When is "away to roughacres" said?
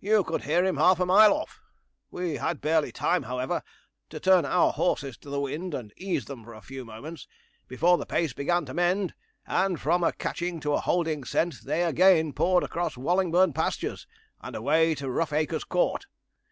14.56-15.62